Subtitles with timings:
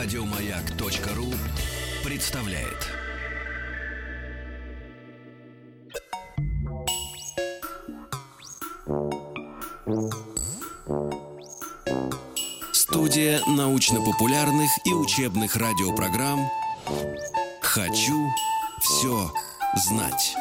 [0.00, 1.26] Радиомаяк.ру
[2.04, 2.86] представляет.
[12.72, 16.48] Студия научно-популярных и учебных радиопрограмм
[17.60, 18.28] «Хочу
[18.80, 19.32] все
[19.74, 20.36] знать».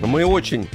[0.00, 0.70] Мы очень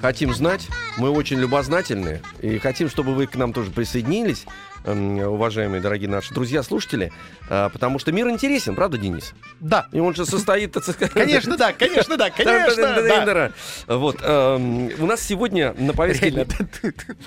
[0.00, 0.66] хотим знать,
[0.96, 4.46] мы очень любознательны и хотим, чтобы вы к нам тоже присоединились,
[4.88, 7.12] уважаемые дорогие наши друзья-слушатели,
[7.48, 9.34] а, потому что мир интересен, правда, Денис?
[9.60, 9.86] Да.
[9.92, 10.76] И он же состоит...
[11.12, 13.52] Конечно, да, конечно, да, конечно, да.
[13.86, 14.18] Вот.
[14.22, 16.30] эм, У нас сегодня на повестке...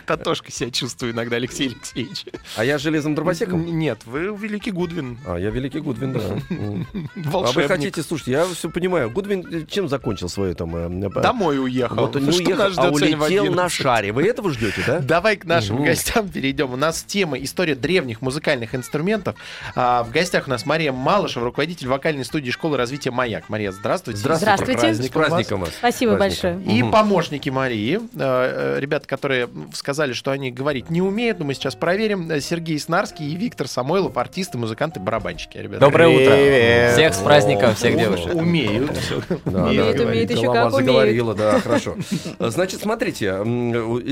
[0.05, 2.25] Татошкой себя чувствую иногда, Алексей Алексеевич.
[2.55, 3.65] А я железным дровосеком?
[3.77, 5.19] Нет, вы великий Гудвин.
[5.25, 6.21] А, я великий Гудвин, да.
[7.33, 9.09] А вы хотите, слушайте, я все понимаю.
[9.09, 10.75] Гудвин э, чем закончил свое там...
[10.75, 11.95] э, э, Домой уехал.
[11.95, 13.71] Вот он не уехал, а улетел на 11?
[13.71, 14.11] шаре.
[14.11, 14.99] Вы этого ждете, да?
[14.99, 16.71] Давай к нашим гостям перейдем.
[16.71, 19.35] У нас тема «История древних музыкальных инструментов».
[19.75, 23.49] А, в гостях у нас Мария Малышева, руководитель вокальной студии школы развития «Маяк».
[23.49, 24.19] Мария, здравствуйте.
[24.21, 24.55] Здравствуйте.
[24.77, 25.03] Здравствуйте.
[25.03, 25.69] С праздником вас.
[25.77, 26.53] Спасибо Праздником.
[26.59, 26.77] большое.
[26.77, 26.91] И Мгм.
[26.93, 31.75] помощники Марии, э, э, ребята, которые сказали, что они говорить не умеют, но мы сейчас
[31.75, 32.31] проверим.
[32.31, 35.57] Э, Сергей Снарский и Виктор Самойлов, артисты, музыканты, барабанщики.
[35.57, 35.81] Ребята.
[35.81, 36.31] Доброе утро.
[36.33, 36.93] Привет.
[36.93, 38.33] Всех с праздником, всех девушек.
[38.33, 38.91] Умеют.
[39.45, 40.33] Да, Умеет, да, умеет, да.
[40.35, 40.73] еще как умеет.
[40.73, 41.97] заговорила, да, хорошо.
[42.39, 43.25] Значит, смотрите,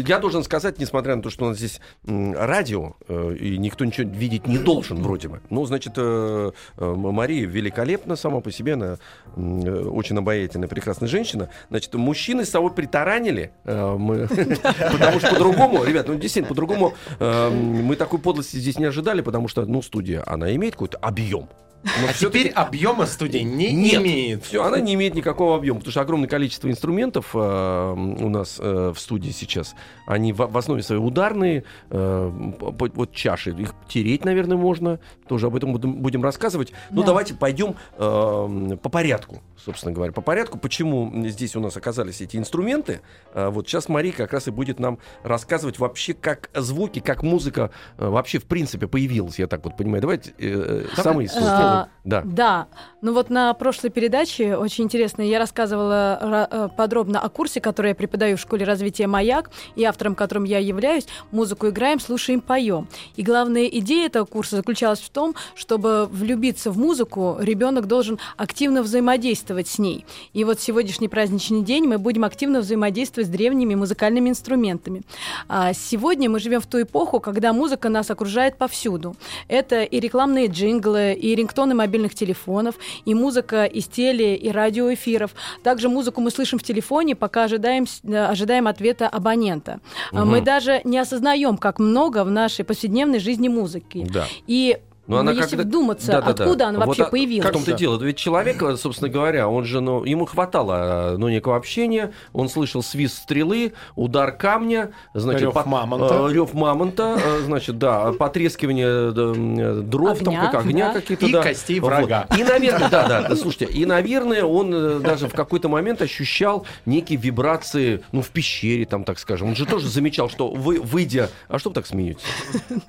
[0.08, 4.10] я должен сказать, несмотря на то, что у нас здесь радио, э, и никто ничего
[4.10, 5.42] видеть не должен вроде бы.
[5.50, 8.98] Ну, значит, э, э, Мария великолепна сама по себе, она
[9.36, 11.50] э, очень обаятельная, прекрасная женщина.
[11.70, 13.98] Значит, мужчины с собой притаранили, э,
[14.92, 19.48] потому что по-другому, ребят, ну, действительно, по-другому э, мы такой подлости здесь не ожидали, потому
[19.48, 21.50] что, ну, студия, она имеет какой-то объем.
[21.84, 24.02] Но А теперь объема студии не Нет.
[24.02, 24.44] имеет.
[24.46, 28.92] все, она не имеет никакого объема, потому что огромное количество инструментов э, у нас э,
[28.94, 34.58] в студии сейчас, они в, в основе своей ударные, э, вот чаши, их тереть, наверное,
[34.58, 36.74] можно, тоже об этом будем, будем рассказывать.
[36.92, 37.08] Ну, Да.
[37.08, 42.36] давайте пойдем э, по порядку, собственно говоря, по порядку, почему здесь у нас оказались эти
[42.36, 43.00] инструменты.
[43.34, 47.72] Э, вот сейчас Мария как раз и будет нам рассказывать вообще, как звуки, как музыка
[47.98, 50.02] э, вообще в принципе появилась, я так вот понимаю.
[50.02, 51.28] Давайте э, э, самый
[51.70, 52.22] А, да.
[52.26, 52.68] Да,
[53.02, 57.90] ну вот на прошлой передаче очень интересно, я рассказывала ра- э, подробно о курсе, который
[57.90, 61.08] я преподаю в школе развития «Маяк», и автором которым я являюсь.
[61.32, 62.88] Музыку играем, слушаем, поем.
[63.16, 68.82] И главная идея этого курса заключалась в том, чтобы влюбиться в музыку, ребенок должен активно
[68.82, 70.06] взаимодействовать с ней.
[70.34, 75.04] И вот сегодняшний праздничный день мы будем активно взаимодействовать с древними музыкальными инструментами.
[75.48, 79.16] А сегодня мы живем в ту эпоху, когда музыка нас окружает повсюду.
[79.48, 82.76] Это и рекламные джинглы, и рингтоны мобильных телефонов,
[83.06, 85.32] и музыка из теле- и радиоэфиров.
[85.64, 89.80] Также музыку мы слышим в телефоне, пока ожидаем, э, ожидаем ответа абонента.
[90.12, 94.08] А Мы даже не осознаем, как много в нашей повседневной жизни музыки.
[94.10, 94.26] Да.
[94.48, 94.78] И
[95.10, 96.44] Но она если когда- вдуматься, Да-да-да.
[96.46, 97.44] откуда она Вот вообще а- появилась.
[97.46, 97.98] Как в том-то дело?
[98.02, 102.84] Ведь человек, э, собственно говоря, он же, ну, ему хватало, ну, некого общения, он слышал
[102.84, 106.28] свист стрелы, удар камня, значит, Рёв по- мамонта.
[106.30, 110.94] э, рёв мамонта, э, значит, да, потрескивание да, э, дров, там, Огня, как огня да.
[111.02, 111.42] какие-то, И да.
[111.44, 111.88] костей Вот.
[111.88, 112.28] врага.
[112.38, 116.66] И, наверное, да, да, да, слушайте, и, наверное, он э, даже в какой-то момент ощущал
[116.86, 119.50] некие вибрации, ну, в пещере, там, так скажем.
[119.50, 121.30] Он же тоже замечал, что вы, выйдя...
[121.48, 122.22] А что вы так смеетесь?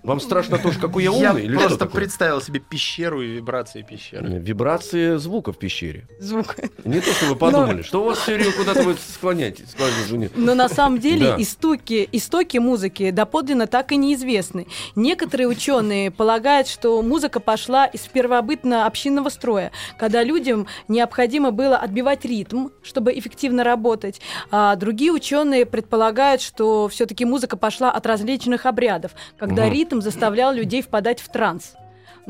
[0.03, 1.45] Вам страшно тоже, какой я Я умный?
[1.45, 2.01] или что просто такое?
[2.11, 4.41] Представил себе пещеру и вибрации пещеры.
[4.41, 6.09] Вибрации звука в пещере.
[6.19, 6.57] Звук.
[6.85, 7.83] Не то, что вы подумали.
[7.83, 9.71] Что у вас все время куда-то вы склоняетесь?
[9.71, 10.33] склоняетесь, нет.
[10.35, 11.37] Но на самом деле Да.
[11.41, 14.67] истоки, истоки музыки доподлинно так и неизвестны.
[14.97, 22.71] Некоторые ученые полагают, что музыка пошла из первобытно-общинного строя, когда людям необходимо было отбивать ритм,
[22.83, 24.21] чтобы эффективно работать.
[24.51, 29.73] А другие ученые предполагают, что все-таки музыка пошла от различных обрядов, когда Мгм.
[29.73, 31.75] ритм заставлял людей впадать в транс.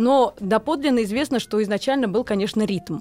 [0.01, 3.01] Но доподлинно известно, что изначально был, конечно, ритм.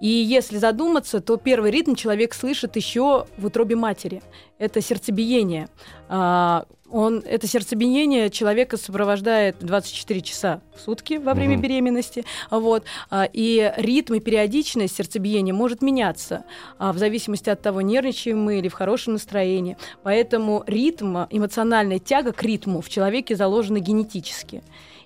[0.00, 4.22] И если задуматься, то первый ритм человек слышит еще в утробе матери.
[4.58, 5.68] Это сердцебиение.
[6.08, 11.62] А, Он, это сердцебиение человека сопровождает 24 часа в сутки во время Мгм.
[11.62, 12.24] беременности.
[12.48, 12.84] Вот.
[13.10, 16.44] А, И ритм и периодичность сердцебиения может меняться
[16.78, 19.76] а, в зависимости от того, нервничаем мы или в хорошем настроении.
[20.04, 24.62] Поэтому ритм, эмоциональная тяга к ритму в человеке заложена генетически.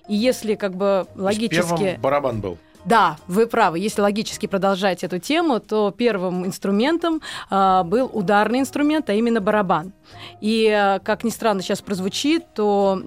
[0.07, 1.77] И если как бы логически...
[1.77, 2.57] Первым барабан был.
[2.85, 3.79] Да, вы правы.
[3.79, 9.93] Если логически продолжать эту тему, то первым инструментом а, был ударный инструмент, а именно барабан.
[10.41, 13.03] И, а, как ни странно сейчас прозвучит, то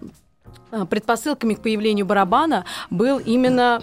[0.71, 3.83] а, предпосылками к появлению барабана был именно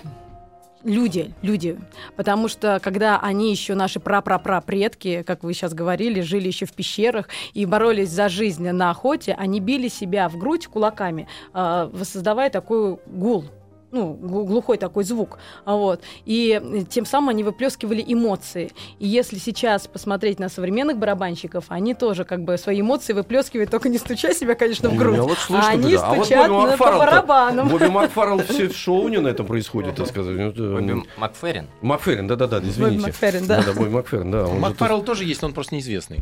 [0.83, 1.78] люди, люди.
[2.16, 6.74] Потому что когда они еще наши пра-пра-пра предки, как вы сейчас говорили, жили еще в
[6.74, 12.50] пещерах и боролись за жизнь на охоте, они били себя в грудь кулаками, э, воссоздавая
[12.50, 13.45] такой гул
[13.92, 18.72] ну, глухой такой звук, вот, и тем самым они выплескивали эмоции.
[19.00, 23.90] И если сейчас посмотреть на современных барабанщиков, они тоже как бы свои эмоции выплескивают, только
[23.90, 26.14] не стуча себя, конечно, в грудь, вот слышно, а они да.
[26.14, 27.68] стучат а вот на, по барабанам.
[27.68, 30.38] Бобби Макфаррелл все в шоу у него на этом происходит, так сказать.
[30.38, 31.68] Ну, Бобби Макферрин.
[31.82, 32.82] Макферрин, да-да-да, извините.
[32.82, 33.64] Бобби Макферрин, да.
[33.64, 34.48] Да, Бобби Макферрин, да.
[34.48, 36.22] Макфаррелл тоже есть, но он просто неизвестный.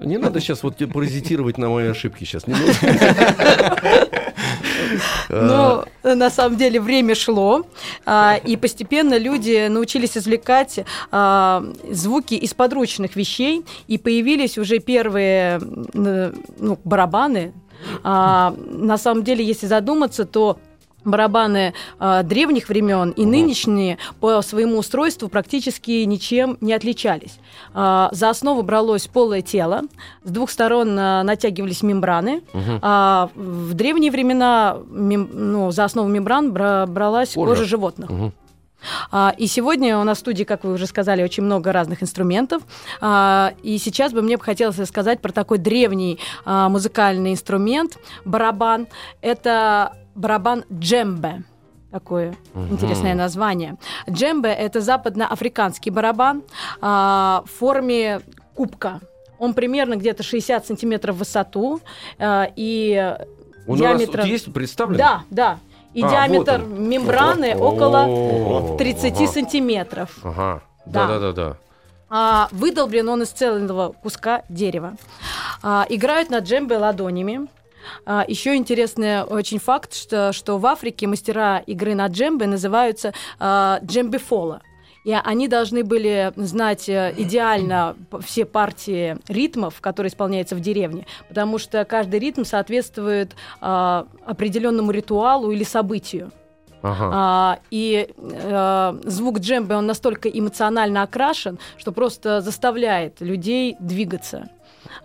[0.00, 2.44] Не надо сейчас вот паразитировать на мои ошибки сейчас.
[5.28, 5.46] нужно.
[5.46, 7.66] Но э, на самом деле время шло,
[8.06, 10.80] а, и постепенно люди научились извлекать
[11.10, 15.60] а, звуки из подручных вещей, и появились уже первые
[15.94, 17.52] ну, барабаны.
[18.02, 20.58] А, На самом деле, если задуматься, то
[21.10, 27.38] барабаны а, древних времен и нынешние по своему устройству практически ничем не отличались.
[27.74, 29.82] А, за основу бралось полое тело,
[30.24, 32.42] с двух сторон а, натягивались мембраны.
[32.82, 37.50] А, в древние времена мем- ну, за основу мембран бра- бралась Кожа.
[37.50, 38.10] кожа, животных.
[38.10, 38.32] Мгм.
[39.10, 42.62] А, и сегодня у нас в студии, как вы уже сказали, очень много разных инструментов.
[43.00, 48.86] А, и сейчас бы мне бы хотелось рассказать про такой древний а, музыкальный инструмент барабан.
[49.20, 51.44] Это барабан джембе.
[51.90, 53.76] Такое интересное название.
[54.10, 56.42] Джембе это западноафриканский барабан
[56.82, 58.20] а, в форме
[58.54, 59.00] кубка.
[59.38, 61.80] Он примерно где-то 60 сантиметров в высоту
[62.18, 63.16] а, и
[63.66, 64.98] Он у нас есть представлен?
[64.98, 65.58] Да, да.
[65.94, 66.88] И А, диаметр вот он.
[66.88, 69.26] мембраны О, около 30 ага.
[69.26, 70.18] сантиметров.
[70.22, 70.62] Ага.
[70.84, 71.06] Да.
[71.06, 71.56] Да-да-да.
[72.10, 74.94] А, выдолблен он из целого куска дерева.
[75.62, 77.48] А, играют на джембе ладонями.
[78.04, 83.80] А, еще интересный очень факт, что, что в Африке мастера игры на джембе называются а,
[83.84, 84.62] джембефола.
[85.04, 91.56] И они должны были знать э, идеально все партии ритмов, которые исполняются в деревне, потому
[91.58, 96.30] что каждый ритм соответствует а, определенному ритуалу или событию.
[96.82, 97.10] Ага.
[97.12, 104.50] А, и э, звук джембе, он настолько эмоционально окрашен, что просто заставляет людей двигаться.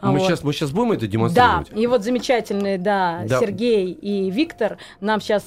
[0.02, 0.28] А Мы вот.
[0.28, 1.72] сейчас мы сейчас будем это Да, демонстрировать?
[1.76, 3.40] и вот замечательные, да, Да.
[3.40, 5.44] Сергей и Виктор нам сейчас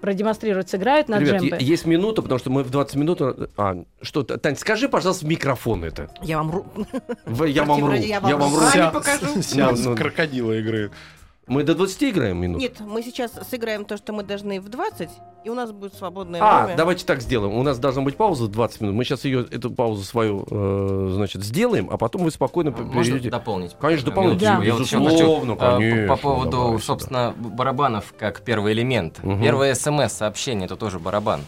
[0.00, 1.58] продемонстрируют, сыграют на Ребят, джембе.
[1.60, 3.20] есть минута, потому что мы в 20 минут...
[3.56, 6.08] А, что, Тань, скажи, пожалуйста, в микрофон это.
[6.22, 6.86] Я вам ру-
[7.26, 7.92] В- Я вам ру.
[7.94, 8.60] Я вам Я вам ру.
[8.60, 8.66] ру.
[8.66, 9.42] Сами покажу.
[9.42, 9.96] Сеанс Ну, ну.
[9.96, 10.90] крокодила игры.
[11.46, 12.60] Мы до 20 играем минут?
[12.60, 15.10] Нет, мы сейчас сыграем то, что мы должны в 20,
[15.44, 16.76] и у нас будет свободное А, время.
[16.78, 17.52] давайте так сделаем.
[17.54, 18.94] У нас должна быть пауза 20 минут.
[18.94, 23.30] Мы сейчас ее, эту паузу свою, э, значит, сделаем, а потом вы спокойно Можно перейдете.
[23.30, 23.76] дополнить?
[23.78, 24.38] Конечно, дополнить.
[24.38, 24.62] Да.
[24.62, 26.82] Я вот еще Безусловно, хочу, а, конечно, по поводу, давай сюда.
[26.84, 29.22] собственно, барабанов как первый элемент.
[29.22, 29.42] Мгм.
[29.42, 31.40] Первое смс-сообщение это тоже барабан.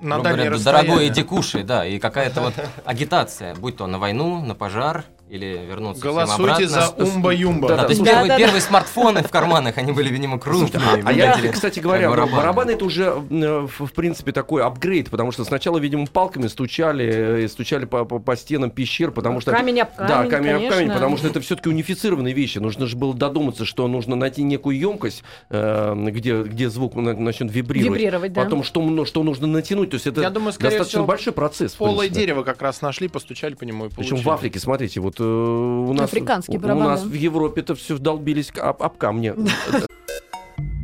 [0.00, 2.54] На говоря, дорогой, иди кушай, да, и какая-то вот
[2.84, 6.68] агитация, будь то на войну, на пожар или вернуться всем Голосуйте обратно.
[6.68, 7.68] за Умба-Юмба.
[7.68, 8.44] Да, Да, то есть слушай, первые, Да-да-да.
[8.44, 11.02] первые смартфоны в карманах, они были, видимо, крупные.
[11.04, 12.36] А я, кстати говоря, барабаны.
[12.36, 17.48] барабаны это уже, э, в принципе, такой апгрейд, потому что сначала, видимо, палками стучали, э,
[17.48, 19.52] стучали по, по- по стенам пещер, потому что...
[19.52, 22.58] Камень об Да, камень, камень об камень, потому что это все-таки унифицированные вещи.
[22.58, 27.52] Нужно же было додуматься, что нужно найти некую емкость, э, где, где звук на- начнет
[27.52, 27.98] вибрировать.
[28.00, 28.44] Вибрировать, да.
[28.44, 29.90] Потом, что, мно- что нужно натянуть.
[29.90, 31.72] То есть это Я думаю, достаточно всего, большой процесс.
[31.74, 34.22] Полое дерево как раз нашли, постучали по нему и Причем получили.
[34.24, 37.74] в Африке, смотрите, вот э, у нас, Африканский у, барабан, у нас в Европе это
[37.74, 39.34] все долбились об, об камни.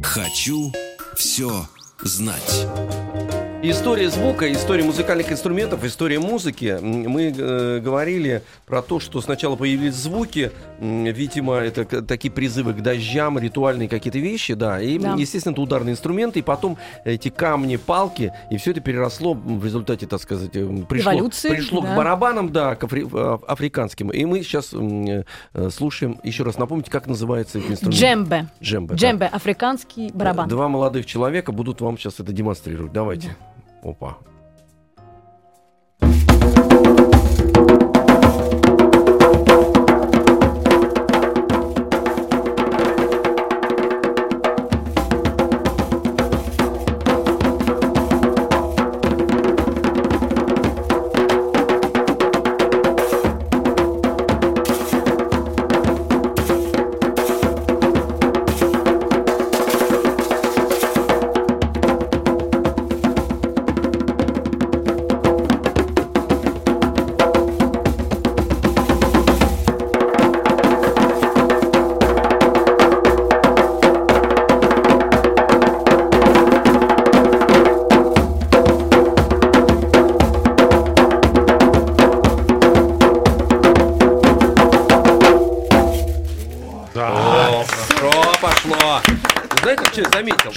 [0.02, 0.72] Хочу
[1.16, 1.50] все
[2.02, 2.66] знать.
[3.66, 6.76] История звука, история музыкальных инструментов, история музыки.
[6.82, 12.74] Мы э, говорили про то, что сначала появились звуки, м, видимо, это к- такие призывы
[12.74, 14.82] к дождям, ритуальные какие-то вещи, да.
[14.82, 15.14] И, Да.
[15.14, 20.06] естественно, это ударные инструменты, и потом эти камни, палки, и все это переросло в результате,
[20.06, 21.96] так сказать, э, пришло, Эволюции, пришло к да.
[21.96, 24.10] барабанам, да, к афри- э, африканским.
[24.10, 25.24] И мы сейчас э,
[25.70, 27.98] слушаем, еще раз напомните, как называется этот инструмент.
[27.98, 28.46] Джембе.
[28.60, 28.88] Джембе.
[28.90, 28.96] да.
[28.96, 30.48] Джембе, африканский барабан.
[30.50, 32.92] Два молодых человека будут вам сейчас это демонстрировать.
[32.92, 33.34] Давайте.
[33.84, 34.18] 我把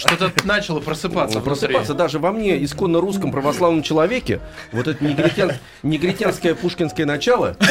[0.07, 1.43] Что-то начало просыпаться Ну.
[1.43, 4.39] Просыпаться даже во мне, исконно русском православном человеке,
[4.71, 7.57] вот это негритян- негритянское пушкинское начало.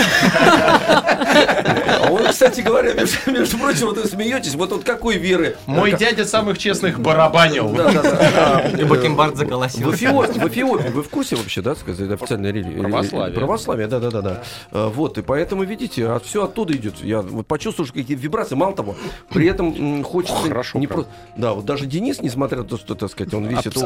[2.26, 5.56] А кстати говоря, между, между прочим, вот вы смеетесь, вот от какой веры?
[5.66, 7.70] Мой дядя самых честных барабанил.
[7.70, 8.70] Да, да, да.
[8.80, 9.94] И бакенбард В заколосился.
[9.96, 12.80] Эфиопии, в Эфиопии, вы в курсе вообще, да, сказать, официальная религия?
[12.80, 13.34] Православие.
[13.34, 14.42] Православие, да, да, да, да.
[14.72, 17.02] А, Вот, и поэтому, видите, все оттуда идет.
[17.02, 18.54] Я вот почувствовал, что какие вибрации.
[18.54, 18.96] Мало того,
[19.30, 20.48] при этом хочется...
[20.48, 21.10] Хорошо, не просто...
[21.36, 23.76] Да, вот даже Денис, несмотря на то, что, так сказать, он весит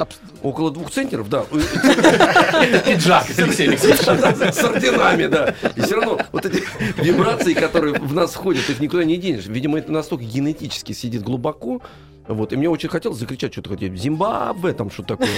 [0.42, 1.44] около двух центнеров, да,
[2.86, 4.00] Пиджак, Алексей Алексеевич.
[4.54, 5.54] с орденами, да.
[5.76, 6.62] И все равно вот эти
[7.00, 9.46] вибрации, которые в нас входят, их никуда не денешь.
[9.46, 11.80] Видимо, это настолько генетически сидит глубоко.
[12.28, 13.96] Вот, и мне очень хотелось закричать что-то хотеть.
[13.96, 15.28] Зимбабве, там что такое.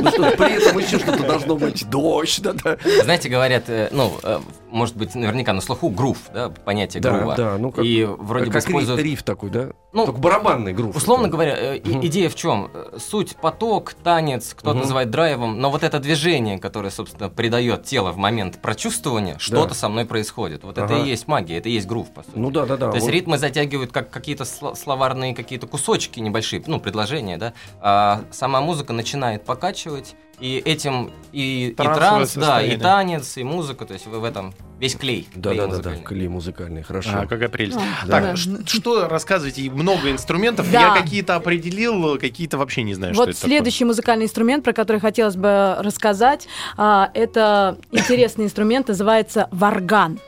[0.00, 1.88] Ну что, при этом еще что-то должно быть.
[1.90, 2.78] Дождь, да, да.
[3.02, 4.38] Знаете, говорят, э, ну, э,
[4.74, 7.36] может быть, наверняка на слуху грув, да, понятие Да, грува.
[7.36, 9.00] да, ну как- И вроде бы как ри- используют...
[9.00, 9.68] риф такой, да?
[9.92, 10.96] Ну, Только барабанный грув.
[10.96, 12.68] Условно говоря, и- идея в чем?
[12.98, 14.80] Суть поток, танец, кто-то Мгм.
[14.80, 19.88] называет драйвом, но вот это движение, которое, собственно, придает тело в момент прочувствования, что-то со
[19.88, 20.64] мной происходит.
[20.64, 21.04] Вот это Ага.
[21.04, 22.32] и есть магия, это и есть грув, по сути.
[22.36, 22.88] Ну да, да, да.
[22.90, 23.12] То есть Вот.
[23.14, 28.92] ритмы затягивают как какие-то сло- словарные какие-то кусочки небольшие, ну, предложения, да, а сама музыка
[28.92, 34.06] начинает покачивать, и этим и, и Трансовое транс, да, и танец, и музыка, то есть
[34.06, 35.28] в в этом весь клей.
[35.34, 35.76] Да, клей да, да, да.
[35.76, 36.04] музыкальный.
[36.04, 37.10] Клей музыкальный, хорошо.
[37.14, 37.78] А, какая прелесть.
[37.78, 38.36] А, Так, да.
[38.36, 39.62] ш- что рассказываете?
[39.62, 40.70] И Много инструментов.
[40.70, 40.80] Да.
[40.80, 45.00] Я какие-то определил, какие-то вообще не знаю, что Вот это следующий музыкальный инструмент, про который
[45.00, 50.18] хотелось бы рассказать, а, это интересный инструмент, называется варган.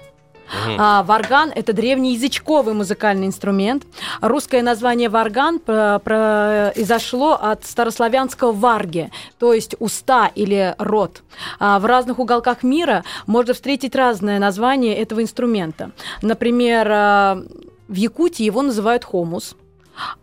[0.79, 3.85] А, варган это древний язычковый музыкальный инструмент.
[4.21, 11.23] Русское название варган про- произошло от старославянского варги, то есть уста или рот.
[11.59, 15.91] А, в разных уголках мира можно встретить разное название этого инструмента.
[16.23, 17.43] Например, а,
[17.89, 19.57] в Якутии его называют хомус.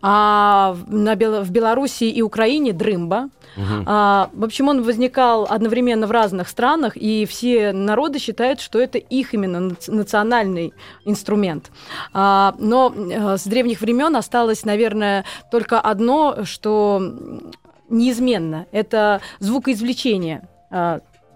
[0.02, 3.28] А в- на Бел- в Белоруссии и Украине дрымба.
[3.86, 8.98] А, в общем, он возникал одновременно в разных странах, и все народы считают, что это
[8.98, 10.72] их именно нац- национальный
[11.04, 11.70] инструмент.
[12.12, 17.00] А, но э, с древних времен осталось, наверное, только одно, что
[17.88, 18.66] неизменно.
[18.72, 20.48] Это звукоизвлечение.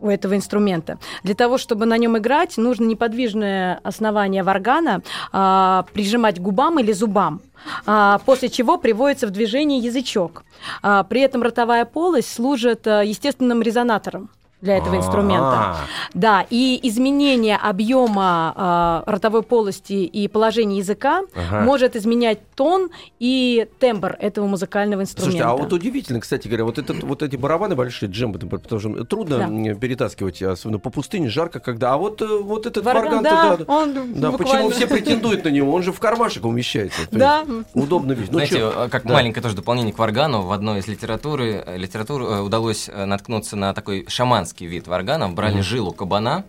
[0.00, 0.99] У этого инструмента.
[1.23, 5.02] Для того, чтобы на нем играть, нужно неподвижное основание варгана
[5.33, 7.40] а, прижимать губам или зубам,
[7.87, 10.45] а, после чего приводится в движение язычок.
[10.83, 15.38] А, при этом ротовая полость служит а, естественным резонатором для этого инструмента.
[15.49, 15.77] А,
[16.15, 21.61] Да, и изменение объема а, ротовой полости и положения языка Ага.
[21.65, 25.31] может изменять тон и тембр этого музыкального инструмента.
[25.38, 29.05] Слушайте, а вот удивительно, кстати говоря, вот, этот, вот эти барабаны большие, джембы, потому что
[29.05, 29.75] трудно Да.
[29.75, 31.95] перетаскивать, особенно по пустыне, жарко, когда...
[31.95, 35.45] А вот, э, вот этот Варган, варган да, да, он да, почему буквально- все претендуют
[35.45, 35.73] на него?
[35.73, 37.03] Он же в кармашек умещается.
[37.12, 37.45] Да.
[37.75, 38.27] Удобно ведь.
[38.33, 38.73] Ну, Знаете, чё?
[38.87, 39.15] э, как Да.
[39.15, 43.57] маленькое тоже дополнение к варгану, в одной из литературы, э, литератур э, удалось э, наткнуться
[43.57, 44.05] на такой
[44.49, 45.35] шаманский вид варганов.
[45.35, 46.45] Брали жилу кабана,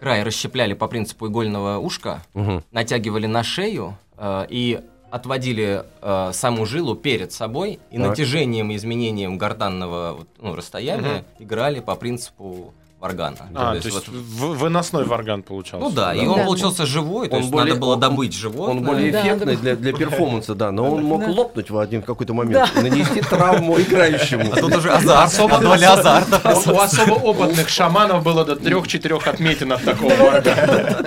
[0.00, 2.22] край расщепляли по принципу игольного ушка,
[2.70, 4.80] натягивали на шею э, и
[5.10, 8.08] отводили э, саму жилу перед собой и Так.
[8.08, 13.36] натяжением и изменением гортанного ну, расстояния играли по принципу варгана.
[13.54, 15.84] А, То то есть есть вот- выносной варган получался.
[15.84, 16.44] ну да, и он Да.
[16.44, 18.76] получился живой, то Он есть более- надо было добыть животное.
[18.76, 19.60] Он более Да, эффектный да.
[19.62, 21.26] для, для перформанса, да, но он мог Да.
[21.30, 24.52] лопнуть в один какой-то момент, и нанести травму играющему.
[24.52, 26.40] А тут уже азарт, Особо- доля азарта.
[26.70, 31.04] У, особо опытных шаманов было до трех-четырех отметин от такого варгана.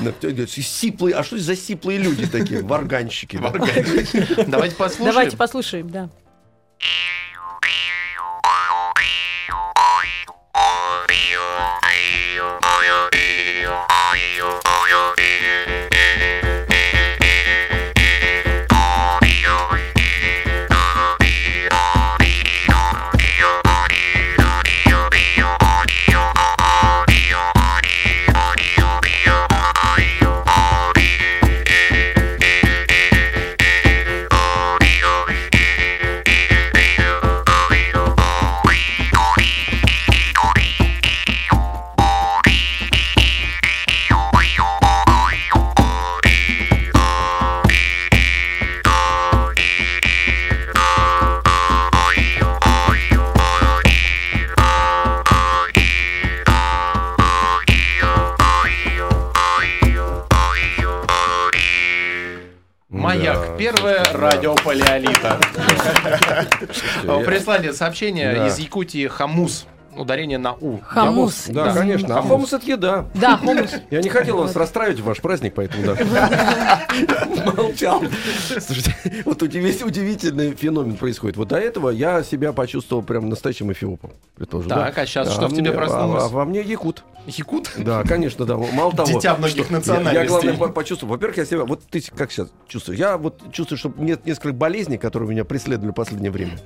[0.00, 0.12] Да,
[0.46, 2.62] Сиплые, а что это за сиплые люди такие?
[2.62, 3.36] Варганщики.
[3.38, 3.50] да?
[4.46, 5.10] Давайте послушаем.
[5.12, 6.08] Давайте послушаем, да.
[64.30, 65.38] Радио палеолита.
[67.04, 69.66] я- Прислали сообщение из Якутии Хамус.
[69.98, 70.78] Ударение на У.
[70.78, 71.46] Хамус.
[71.48, 71.78] Да, Извините.
[71.78, 72.18] конечно.
[72.18, 73.06] А хомус это еда.
[73.14, 73.70] Да, хумус.
[73.90, 76.86] Я не хотел вас расстраивать в ваш праздник, поэтому да.
[77.56, 78.02] Молчал.
[78.60, 81.36] Слушайте, вот удиви- удивительный феномен происходит.
[81.36, 84.12] Вот до этого я себя почувствовал прям настоящим эфиопом.
[84.38, 84.86] Так, да?
[84.94, 86.22] а щас Да, что в тебе мне- проснулось?
[86.22, 87.04] А, а во мне якут.
[87.26, 87.70] Якут?
[87.76, 88.56] Да, конечно, да.
[88.56, 90.20] Мало того, Дитя многих национальностей.
[90.22, 91.14] Я, главное, по- почувствовал.
[91.14, 91.64] Во-первых, я себя...
[91.64, 92.98] Вот ты как сейчас чувствуешь?
[92.98, 96.58] Я вот чувствую, что нет несколько болезней, которые меня преследовали в последнее время.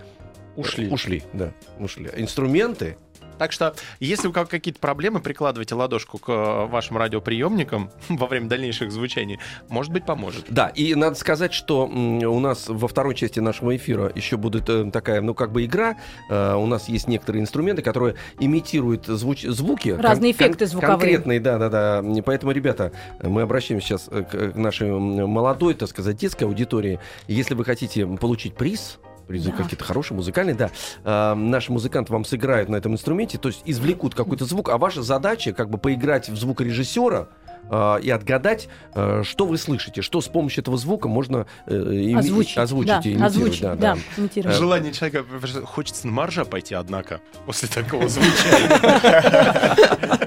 [0.55, 0.89] Ушли.
[0.91, 2.11] Ушли, да, ушли.
[2.15, 2.99] Инструменты,
[3.39, 8.49] Так что, если у кого какие-то проблемы, прикладывайте ладошку к э, вашим радиоприемникам во время
[8.49, 9.39] дальнейших звучаний.
[9.69, 10.47] Может быть, поможет.
[10.49, 14.91] Да, и надо сказать, что у нас во второй части нашего эфира еще будет э,
[14.91, 15.97] такая, ну, как бы игра.
[16.29, 19.91] Э, у нас есть некоторые инструменты, которые имитируют звуч- звуки.
[19.91, 20.99] Разные эффекты звуковые.
[20.99, 22.03] Конкретные, да, да, да.
[22.17, 26.99] И Поэтому, ребята, мы обращаемся сейчас к нашей молодой, так сказать, детской аудитории.
[27.27, 28.99] Если вы хотите получить приз,
[29.39, 29.53] Да.
[29.53, 30.71] какие-то хорошие, музыкальные, да.
[31.05, 35.03] Э, наши музыканты вам сыграют на этом инструменте, то есть извлекут какой-то звук, а ваша
[35.03, 37.29] задача как бы поиграть в звукорежиссера,
[37.71, 42.19] э, и отгадать, э, что вы слышите, что с помощью этого звука можно э, ими-
[42.19, 42.59] Озвучить.
[42.59, 43.31] озвучить да, и имитировать.
[43.33, 44.01] озвучить, да, да, да.
[44.17, 44.57] имитировать.
[44.57, 45.25] Желание человека...
[45.65, 48.81] Хочется на маржа пойти, однако, после такого звучания.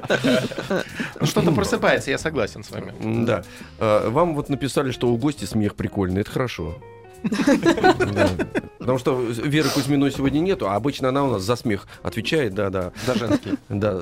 [1.19, 2.93] Ну, Что-то просыпается, я согласен с вами.
[3.25, 3.43] Да.
[3.79, 6.21] Вам вот написали, что у гостя смех прикольный.
[6.21, 6.77] Это хорошо.
[8.86, 12.70] Потому что Веры Кузьминой сегодня нету, а обычно она у нас за смех отвечает, да,
[12.70, 12.91] да.
[13.08, 13.53] За женский.
[13.67, 14.00] Да.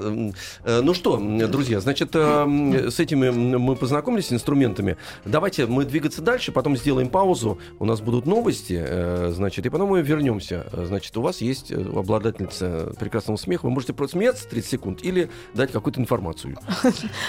[0.66, 4.98] э, Ну что, друзья, значит, э, с этими мы познакомились с инструментами.
[5.24, 7.60] Давайте мы двигаться дальше, потом сделаем паузу.
[7.80, 10.66] У нас будут новости, э, значит, и потом мы вернемся.
[10.74, 13.66] Значит, у вас есть обладательница прекрасного смеха.
[13.68, 16.58] Вы можете просто смеяться 30 секунд или дать какую-то информацию.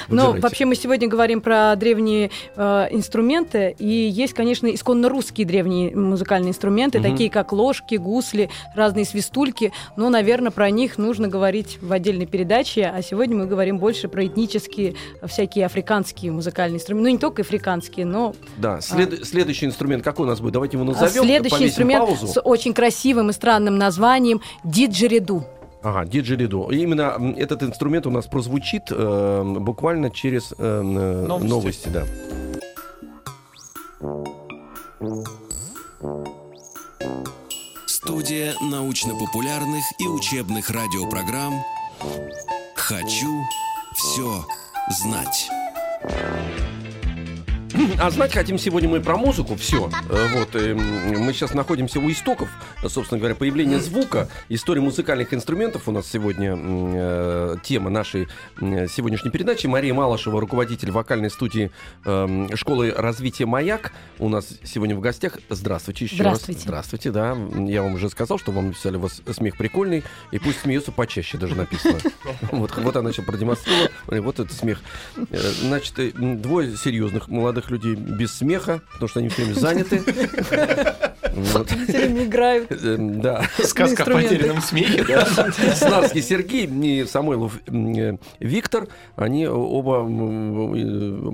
[0.09, 0.41] Но Выбирайте.
[0.41, 7.00] вообще мы сегодня говорим про древние инструменты, и есть, конечно, исконно русские древние музыкальные инструменты,
[7.00, 7.11] Мгм.
[7.11, 9.73] такие как ложки, гусли, разные свистульки.
[9.97, 12.85] Но, наверное, про них нужно говорить в отдельной передаче.
[12.95, 17.09] А сегодня мы говорим больше про этнические, э, всякие африканские музыкальные инструменты.
[17.09, 20.53] Ну, не только африканские, но Да, след- следующий инструмент какой у нас будет?
[20.55, 21.23] Давайте его назовем.
[21.23, 22.26] а следующий инструмент паузу.
[22.29, 25.44] с очень красивым и странным названием диджериду.
[25.83, 26.68] Ага, диджериду.
[26.70, 31.49] И Именно этот инструмент у нас прозвучит э, буквально через э, э, Новости.
[31.49, 32.05] новости, да.
[38.25, 41.63] Студия научно-популярных и учебных радиопрограмм
[42.75, 43.45] «Хочу
[43.93, 44.47] все
[44.89, 45.51] знать».
[47.98, 49.88] А знать хотим сегодня мы про музыку, все.
[50.09, 52.48] Вот, э, мы сейчас находимся у истоков,
[52.83, 55.88] э, собственно говоря, появления звука, истории музыкальных инструментов.
[55.88, 58.28] У нас сегодня э, тема нашей
[58.59, 59.66] сегодняшней передачи.
[59.68, 61.70] Мария Малышева, руководитель вокальной студии
[62.04, 63.92] э, школы развития «Маяк».
[64.18, 65.38] У нас сегодня в гостях.
[65.48, 66.61] Здравствуйте еще Здравствуйте.
[66.61, 66.64] раз.
[66.64, 67.37] Здравствуйте, да.
[67.66, 70.02] Я вам уже сказал, что вам написали, у вас смех прикольный,
[70.33, 71.98] и пусть смеется почаще, даже написано.
[72.50, 73.90] Вот, вот она сейчас продемонстрировала.
[74.09, 74.80] Вот это смех.
[75.16, 80.03] Э, Значит, э, двое серьезных молодых людей без смеха, потому что они все время заняты.
[81.35, 81.68] Вот.
[81.68, 82.70] Все время играют.
[82.70, 83.44] Э, Да.
[83.62, 85.05] Сказка о потерянном смехе.
[85.75, 90.07] Снарский Сергей и Самойлов э, Виктор, они оба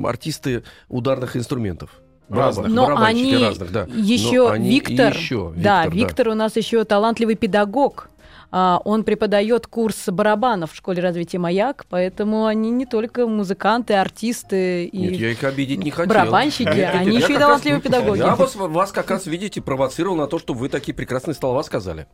[0.09, 1.91] артисты ударных инструментов.
[2.31, 2.69] Разных.
[2.69, 3.87] Но они разных, да.
[3.93, 8.09] еще Но они Виктор, еще да, Виктор у нас еще талантливый педагог.
[8.53, 14.87] А, Он преподает курс барабанов в школе развития «Маяк», поэтому они не только музыканты, артисты
[14.87, 16.09] и Нет, я их обидеть не хотел.
[16.15, 18.19] барабанщики, Нет, нет, они нет, еще и раз- талантливые педагоги.
[18.19, 22.07] Я вас, вас как раз, видите, провоцировал на то, что вы такие прекрасные слова сказали.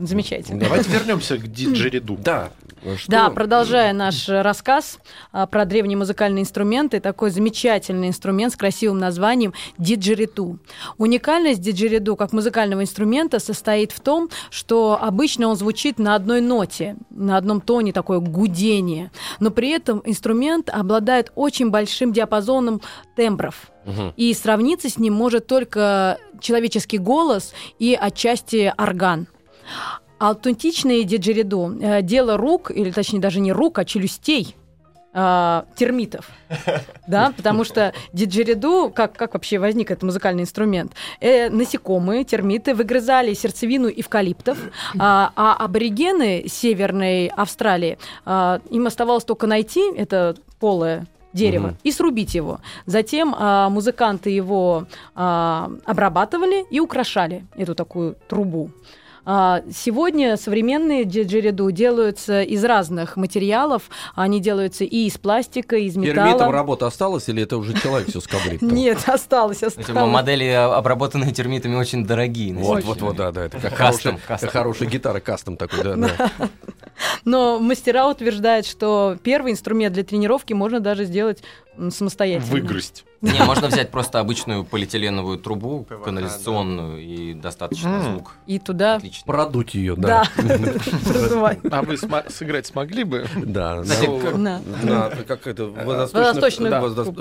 [0.00, 0.60] Замечательно.
[0.60, 2.16] Давайте вернемся к диджериду.
[2.16, 2.50] Да.
[2.96, 5.00] Что- Да, продолжая наш рассказ
[5.32, 10.60] а, про древние музыкальные инструменты, такой замечательный инструмент с красивым названием диджериту.
[10.96, 16.96] Уникальность диджериту как музыкального инструмента состоит в том, что обычно он звучит на одной ноте,
[17.10, 22.80] на одном тоне, такое гудение, но при этом инструмент обладает очень большим диапазоном
[23.16, 23.72] тембров.
[24.16, 29.26] И сравниться с ним может только человеческий голос и отчасти орган.
[30.18, 34.56] Аутентичные диджериду э, дело рук, или точнее даже не рук, а челюстей
[35.14, 36.28] э, термитов.
[37.06, 40.92] Да, потому что диджериду, как, как вообще возник этот музыкальный инструмент?
[41.20, 44.58] Э, насекомые, термиты выгрызали сердцевину эвкалиптов,
[44.98, 51.76] а, а аборигены Северной Австралии, а, им оставалось только найти это полое дерево Мгм.
[51.82, 52.60] и срубить его.
[52.86, 58.70] Затем а, музыканты его а, обрабатывали и украшали эту такую трубу.
[59.30, 63.90] А, Сегодня современные диджериду делаются из разных материалов.
[64.14, 66.50] Они делаются и из пластика, и из Термитом металла.
[66.50, 68.62] работа осталась или это уже человек все скоблит?
[68.62, 70.10] Нет, осталось, осталось.
[70.10, 72.54] модели, а, обработанные термитами, очень дорогие.
[72.54, 76.30] Вот, вот, вот, да, да, это как Кастом, хорошая, гитара, кастом такой, да, да.
[77.26, 81.42] Но мастера утверждают, что первый инструмент для тренировки можно даже сделать
[81.90, 82.50] самостоятельно.
[82.50, 83.04] Выгрызть.
[83.20, 88.02] Не, можно взять просто обычную полиэтиленовую трубу, канализационную, и достаточно М.
[88.02, 88.34] звук.
[88.46, 88.96] И туда...
[88.96, 89.26] Отлично.
[89.26, 90.24] Продуть ее, да.
[90.36, 91.54] Да.
[91.70, 91.96] А вы
[92.28, 93.26] сыграть смогли бы?
[93.36, 93.82] Да.
[93.84, 94.60] Ну, как- Да.
[94.82, 96.24] на- как это, Водосточную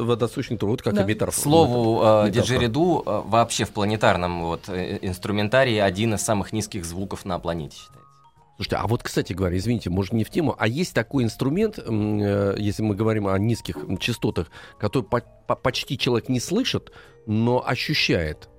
[0.05, 1.03] водосточный, да, вот как Да.
[1.03, 1.31] эмиттер.
[1.31, 6.85] К слову, э, диджериду э, вообще в планетарном вот, э, инструментарии один из самых низких
[6.85, 8.06] звуков на планете считается.
[8.57, 12.55] Слушайте, а вот, кстати говоря, извините, может, не в тему, а есть такой инструмент, э,
[12.57, 16.91] если мы говорим о низких частотах, который по- по- почти человек не слышит,
[17.27, 18.49] но ощущает.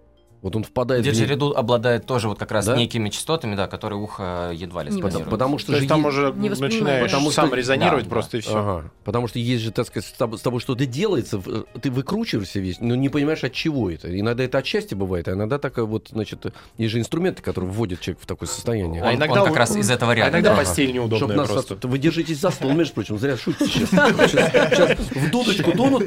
[0.41, 2.77] Вот он впадает в Диджериду обладает тоже вот как раз Да?
[2.77, 5.29] некими частотами, да, которые ухо едва ли сканирует.
[5.31, 8.37] потому что То же есть там уже Не начинаешь Потому сам что- резонировать Да, просто
[8.37, 8.57] и все.
[8.57, 8.91] Ага.
[9.05, 12.61] Потому что есть же, так сказать, с тоб- с тобой что-то делается, в- ты выкручиваешься
[12.61, 14.17] весь, но не понимаешь, от чего это.
[14.17, 16.47] Иногда это от счастья бывает, а иногда такая вот, значит,
[16.77, 19.03] есть же инструменты, которые вводят человека в такое состояние.
[19.03, 20.31] Он, А иногда он как у- раз из этого А ряда.
[20.31, 20.57] иногда да.
[20.57, 21.75] постель неудобная нас просто.
[21.75, 23.91] от- Вы держитесь за стол, между прочим, зря шутите сейчас.
[24.31, 26.05] Сейчас, в дудочку дунут,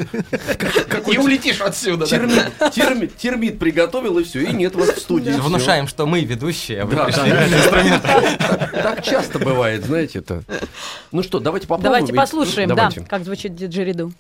[1.12, 2.06] И улетишь отсюда.
[2.10, 2.70] да.
[2.70, 5.32] термит приготовил, и все, и нет вас в студии.
[5.32, 7.32] Внушаем, что мы ведущие, а вы пришли.
[8.82, 10.44] Так часто бывает, знаете это.
[11.12, 12.06] Ну что, давайте попробуем.
[12.06, 14.14] Давайте послушаем, да, как звучит диджериду.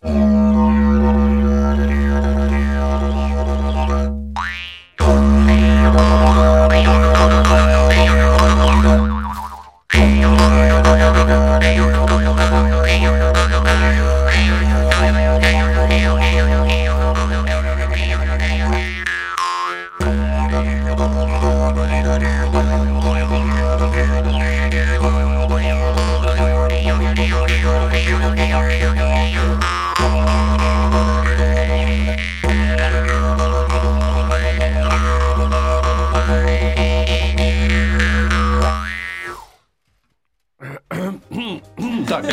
[0.00, 0.65] Так,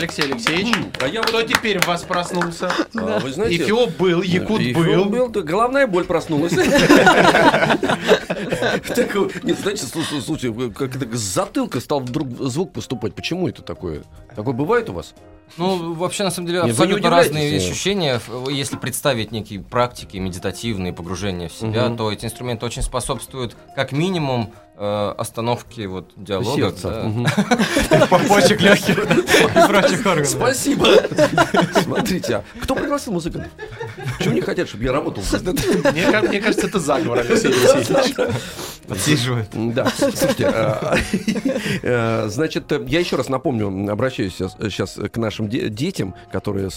[0.04, 2.72] Алексей Алексеевич, А я кто вот, теперь в вас проснулся?
[2.96, 3.64] а, вы знаете...
[3.64, 5.30] Эфиоп был, Якут Эфиоп был.
[5.30, 6.52] да, головная боль проснулась.
[9.44, 13.16] Нет, знаете, слу- слу- слушайте, как это с затылка стал вдруг звук поступать.
[13.16, 14.04] Почему это такое?
[14.36, 15.14] Такое бывает у вас?
[15.58, 17.58] Ну, вообще, на самом деле, абсолютно разные э.
[17.58, 18.20] ощущения.
[18.50, 24.52] Если представить некие практики, медитативные погружения в себя, то эти инструменты очень способствуют, как минимум,
[24.78, 26.72] э, остановке вот диалога.
[28.30, 30.28] Почек легких и прочих органов.
[30.28, 30.88] Спасибо.
[31.84, 33.52] Смотрите, а кто пригласил музыкантов?
[34.18, 35.24] Почему не хотят, чтобы я работал?
[35.92, 38.16] Мне ка- мне кажется, это заговор, Алексей Алексеевич.
[38.88, 39.48] Подсиживают.
[39.74, 40.96] Да, слушайте, э,
[41.84, 46.70] э, значит, э, я еще раз напомню, обращаюсь сейчас к нашим де- детям, которые,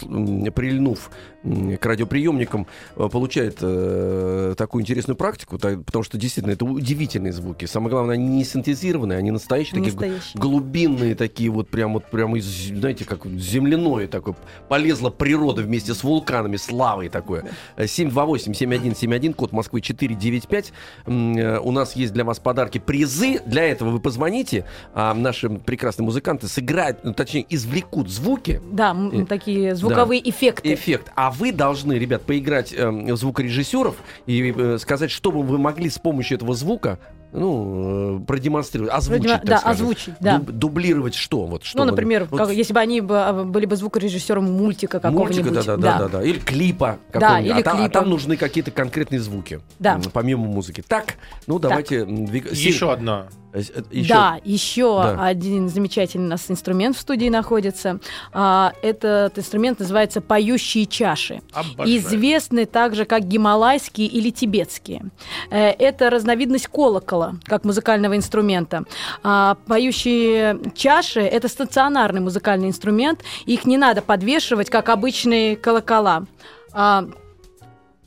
[0.55, 1.11] прильнув
[1.43, 7.65] к радиоприемникам, э, получают э, такую интересную практику, потому что действительно это удивительные звуки.
[7.87, 12.45] Самое главное, они не синтезированные, они настоящие, такие глубинные такие вот прям вот прям из,
[12.45, 14.35] знаете, как земляное такое.
[14.69, 17.45] Полезла природа вместе с вулканами, с лавой такое.
[17.77, 20.73] Э, 728-7171, код Москвы 495.
[21.07, 23.41] М, э, У нас есть для вас подарки, призы.
[23.47, 29.25] Для этого вы позвоните, а наши прекрасные музыканты сыграют, ну, точнее, извлекут звуки, Да, Э,
[29.27, 30.75] такие звуковые эффекты.
[30.75, 31.13] эффект.
[31.15, 33.95] А вы должны, ребят, поиграть э, звукорежиссеров
[34.27, 36.99] и э, сказать, что бы вы могли с помощью этого звука
[37.37, 39.83] ну, э, продемонстрировать, озвучить, так да, скажем.
[39.87, 40.39] озвучить, да.
[40.39, 41.47] Дуб- дублировать что?
[41.47, 45.45] Вот, что Ну, например, вот как- если бы они а, были бы звукорежиссером мультика какого-нибудь.
[45.45, 46.23] Мультика, да, да, да, да, да.
[46.25, 47.51] Или клипа Да, какого-нибудь.
[47.53, 47.93] или а, там, а клипа.
[47.93, 49.61] там нужны какие-то конкретные звуки.
[49.79, 50.01] Да.
[50.13, 50.83] Помимо музыки.
[50.87, 51.15] Так,
[51.47, 52.01] ну давайте.
[52.01, 53.27] м, двиг- Еще одна.
[53.57, 55.25] Э, э, еще- Да, еще Да.
[55.27, 57.99] один замечательный у нас инструмент в студии находится.
[58.33, 61.41] А, Этот инструмент называется «поющие чаши».
[61.53, 61.97] Обожаю.
[61.99, 65.07] Известны также как гималайские или тибетские.
[65.51, 68.85] Э, Это разновидность колокола, как музыкального инструмента.
[69.23, 73.21] А Поющие чаши– это стационарный музыкальный инструмент.
[73.47, 76.25] Их не надо подвешивать, как обычные колокола.
[76.73, 77.07] А,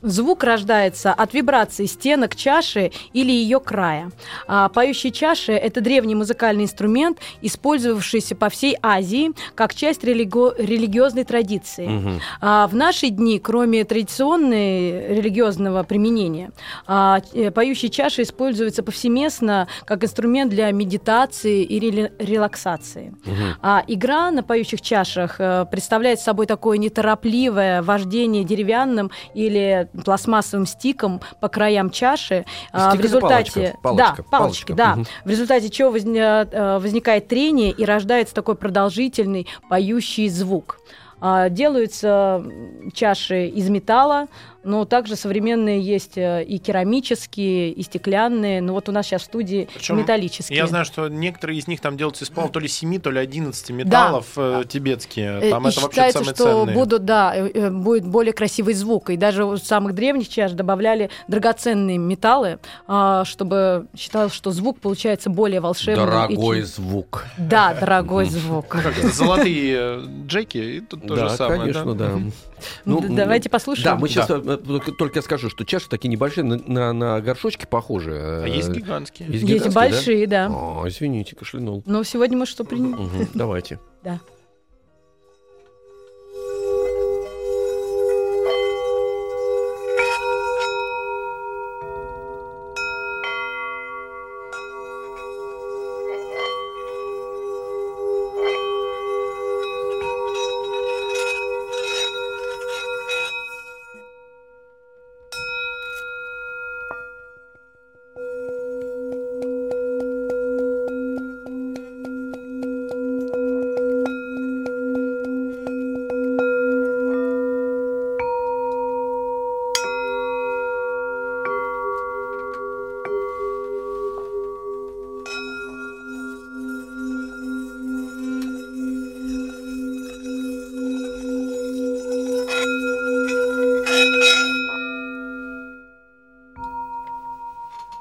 [0.02, 4.10] Звук рождается от вибрации стенок чаши или ее края.
[4.46, 11.24] А поющие чаши– это древний музыкальный инструмент, использовавшийся по всей Азии как часть религо- религиозной
[11.24, 11.86] традиции.
[11.86, 12.20] Мгм.
[12.40, 16.50] А в наши дни, кроме традиционной религиозного применения,
[16.86, 23.14] а, э, поющие чаши используются повсеместно как инструмент для медитации и рели- релаксации.
[23.26, 23.56] Мгм.
[23.60, 31.20] А игра на поющих чашах э, представляет собой такое неторопливое вождение деревянным или пластмассовым стиком
[31.40, 32.44] по краям чаши.
[32.72, 34.74] А, Стик в результате, палочка, палочка, да, палочки, палочка.
[34.74, 34.96] да.
[34.96, 35.06] Мгм.
[35.24, 40.78] В результате чего э, возникает трение и рождается такой продолжительный поющий звук.
[41.20, 42.42] А, Делаются
[42.94, 44.28] чаши из металла,
[44.62, 48.60] но также современные есть э, и керамические, и стеклянные.
[48.60, 50.56] Но вот у нас сейчас в студии Причем металлические.
[50.58, 53.18] Я знаю, что некоторые из них там делаются из сплава то ли 7, то ли
[53.20, 55.38] 11 металлов э, тибетские.
[55.40, 56.74] Э, Там и это вообще считается, самые что ценные.
[56.76, 57.34] будут, да,
[57.70, 59.10] будет более красивый звук.
[59.10, 65.30] И даже у самых древних чаш добавляли драгоценные металлы, а, чтобы считалось, что звук получается
[65.30, 66.04] более волшебным.
[66.04, 67.24] и Дорогой чу- звук.
[67.38, 68.76] Да, дорогой звук.
[69.02, 71.60] Ну, золотые джеки, и тут то да, же самое.
[71.60, 72.10] конечно, да.
[72.84, 73.84] Д- давайте послушаем.
[73.84, 74.14] Да, мы Да.
[74.14, 78.12] сейчас только, только скажу, что чаши такие небольшие, на, на, на горшочки похожи.
[78.12, 79.28] А есть Э, гигантские.
[79.28, 79.80] Есть, Есть гигантские, да?
[79.80, 80.46] большие, да.
[80.50, 81.82] О, извините, кашлянул.
[81.86, 82.92] Но сегодня мы что приняли?
[82.94, 83.78] Мгм, Давайте.
[84.02, 84.20] Да.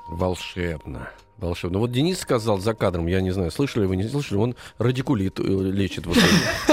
[0.09, 1.07] Волшебно.
[1.39, 1.79] Волшебно.
[1.79, 5.43] Вот Денис сказал за кадром, я не знаю, слышали вы, не слышали, он радикулит э,
[5.43, 6.05] лечит.
[6.05, 6.17] вот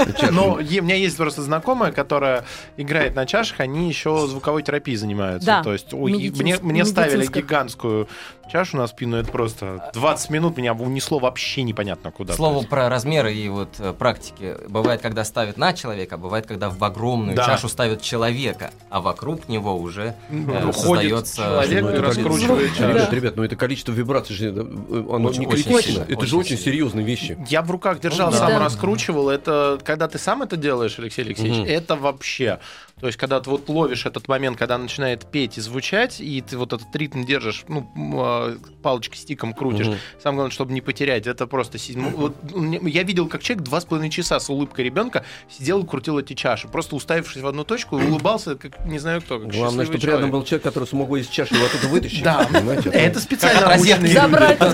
[0.61, 2.45] е- у меня есть просто знакомая, которая
[2.77, 5.45] играет на чашах, они еще звуковой терапией занимаются.
[5.47, 8.07] Да, То есть мне, мне ставили гигантскую
[8.51, 12.33] чашу на спину, это просто 20 минут меня унесло вообще непонятно куда.
[12.33, 14.55] Слово про размеры и вот э, практики.
[14.69, 17.45] Бывает, когда ставят на человека, а бывает, когда в огромную Да.
[17.45, 21.35] чашу ставят человека, а вокруг него уже э, Ну, создается...
[21.35, 22.89] человек Ну, и это раскручивает чашу.
[22.89, 25.81] Ребят, ребят, ну это количество вибраций, же, э, оно Очень- не очень критично.
[25.81, 26.63] сильно, Это же очень очень сильно.
[26.63, 27.37] серьезные вещи.
[27.49, 28.37] Я в руках держал, Да.
[28.37, 28.59] сам Да.
[28.59, 29.29] раскручивал.
[29.29, 31.65] Это когда ты сам это делаешь, Алексей Алексеевич, Мгм.
[31.67, 32.59] это вообще.
[32.99, 36.57] То есть, когда ты вот ловишь этот момент, когда начинает петь и звучать, и ты
[36.57, 39.87] вот этот ритм держишь, ну, а, палочкой, стиком крутишь.
[39.87, 39.97] Мгм.
[40.21, 41.27] Самое главное, чтобы не потерять.
[41.27, 41.77] Это просто...
[41.93, 45.83] ну, вот мне- я видел, как человек два с половиной часа с улыбкой ребенка сидел
[45.83, 49.51] и крутил эти чаши, просто уставившись в одну точку улыбался, как не знаю кто, как
[49.51, 52.23] Главное, чтобы рядом был человек, который смог бы из чаши его оттуда вытащить.
[52.23, 52.89] Да, понимаете?
[52.89, 54.13] это специально Забрать, люди.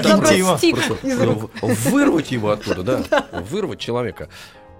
[0.07, 0.57] забрать его.
[0.57, 0.77] стик
[1.61, 3.27] вырвать его оттуда, да.
[3.49, 4.29] Вырвать человека.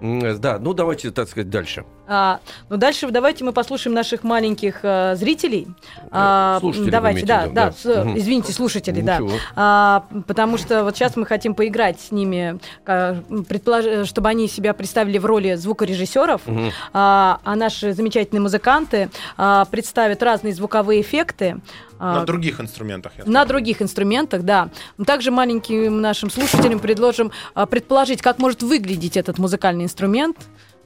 [0.04, 1.86] М, Да, ну давайте, так сказать, дальше.
[2.06, 5.70] А, ну дальше давайте мы послушаем наших маленьких э, зрителей.
[6.12, 7.72] А, слушателей давайте, да, в виду, да, да.
[7.72, 8.18] с- Мгм.
[8.18, 9.20] извините, слушатели, да.
[9.20, 9.38] Ничего.
[9.56, 15.18] А, потому что вот сейчас мы хотим поиграть с ними, предполож- чтобы они себя представили
[15.18, 16.72] в роли звукорежиссеров, Мгм.
[16.92, 21.62] а, а наши замечательные музыканты а, представят разные звуковые эффекты.
[22.04, 23.14] А, На других инструментах.
[23.18, 24.70] я на других инструментах, да.
[25.06, 30.36] Также маленьким нашим слушателям предложим а, предположить, как может выглядеть этот музыкальный инструмент,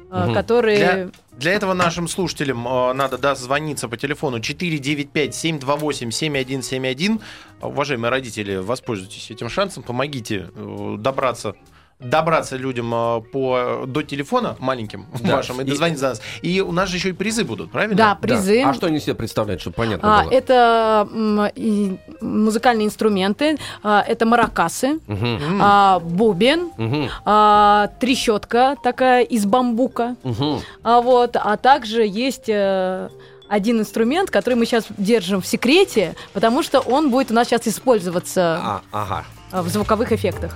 [0.09, 0.33] Мгм.
[0.33, 0.77] который...
[0.77, 7.19] Для, для этого нашим слушателям э, надо дозвониться по телефону 495-728-7171.
[7.61, 11.55] Уважаемые родители, воспользуйтесь этим шансом, помогите э, добраться
[11.99, 15.37] добраться людям э, по, до телефона маленьким Да.
[15.37, 16.21] вашим и дозвонить за нас.
[16.41, 17.95] И у нас же еще и призы будут, правильно?
[17.95, 18.15] Да, Да.
[18.15, 18.61] призы.
[18.63, 20.31] А что они себе представляют, чтобы понятно А, было?
[20.31, 24.99] это м, и музыкальные инструменты, а, это маракасы.
[25.07, 27.09] М, а, бубен, Мгм.
[27.25, 30.61] а, трещотка такая из бамбука, Мгм.
[30.83, 33.09] а вот, а также есть э,
[33.49, 37.67] один инструмент, который мы сейчас держим в секрете, потому что он будет у нас сейчас
[37.67, 39.25] использоваться А, ага.
[39.63, 40.55] в звуковых эффектах.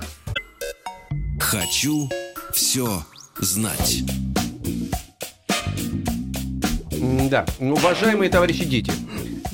[1.52, 2.08] Хочу
[2.54, 3.04] все
[3.36, 4.02] знать.
[7.28, 8.90] Да, уважаемые товарищи дети,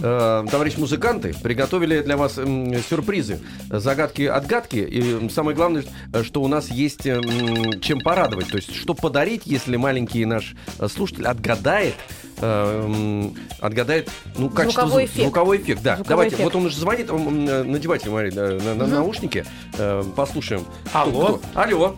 [0.00, 4.76] э, товарищи музыканты, приготовили для вас сюрпризы, загадки-отгадки.
[4.76, 5.84] И самое главное,
[6.22, 8.46] что у нас есть чем порадовать.
[8.46, 11.94] То есть, что подарить, если маленький наш э, слушатель отгадает,
[12.40, 13.24] э,
[13.61, 15.22] отгадает, ну, качество Звуковой зву- эффект.
[15.24, 15.94] звуковой эффект, да.
[15.96, 16.44] Звуковой Давайте, эффект.
[16.44, 18.94] вот он уже звонит, м, м, надевайте, Мария, на, на- на Мгм.
[18.94, 19.44] наушники,
[19.79, 20.64] э, послушаем.
[20.88, 21.38] Кто- Алло.
[21.38, 21.61] кто?
[21.61, 21.96] Алло,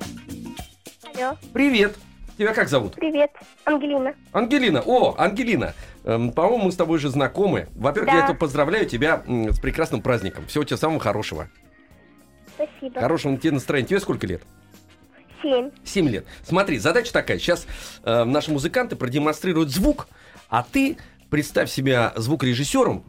[1.14, 1.96] Алло, привет.
[2.38, 2.94] Тебя как зовут?
[2.94, 3.30] привет,
[3.66, 4.14] Ангелина.
[4.32, 5.74] Ангелина, о, Ангелина,
[6.04, 7.68] эм, по-моему, мы с тобой уже знакомы.
[7.74, 8.18] Во-первых, Да.
[8.18, 10.46] я это поздравляю тебя с прекрасным праздником.
[10.46, 11.50] Всего тебе самого хорошего.
[12.54, 12.98] Спасибо.
[13.00, 13.88] Хорошего тебе настроения.
[13.88, 14.42] Тебе сколько лет?
[15.42, 15.70] Семь.
[15.84, 16.24] Семь лет.
[16.46, 17.38] Смотри, задача такая.
[17.38, 17.66] Сейчас
[18.04, 20.08] э, наши музыканты продемонстрируют звук,
[20.50, 20.96] а ты
[21.30, 23.04] представь себя звукорежиссером,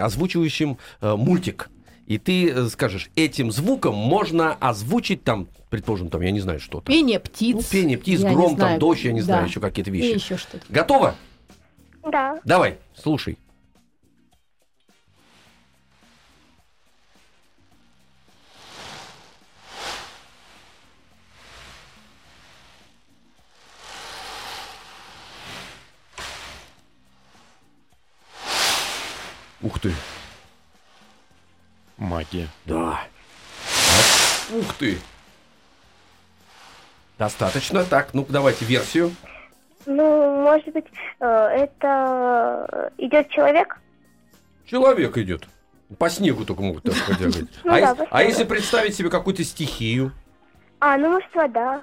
[0.00, 1.70] озвучивающим э, мультик.
[2.06, 6.86] И ты э, скажешь, этим звуком можно озвучить там, предположим, там, я не знаю, что-то.
[6.86, 7.56] Пение птиц.
[7.56, 8.80] Ну, пение птиц, Я гром, там, знаю.
[8.80, 9.48] дождь, я не знаю, Да.
[9.48, 10.14] еще какие-то И вещи.
[10.16, 10.64] еще что-то.
[10.68, 11.14] Готово?
[12.10, 12.40] Да.
[12.44, 13.38] Давай, слушай.
[29.82, 29.92] Ты.
[31.98, 32.48] Магия.
[32.64, 33.00] Да.
[34.50, 34.98] Ух ты.
[37.18, 37.84] Достаточно.
[37.84, 39.14] Так, ну давайте версию.
[39.84, 40.86] Ну, может быть,
[41.20, 43.78] э, это э, идет человек?
[44.64, 45.48] Человек идет.
[45.98, 47.48] По снегу только могут так ходить.
[47.64, 50.12] Ну а, да, а если представить себе какую-то стихию?
[50.78, 51.82] А, ну, может, вода.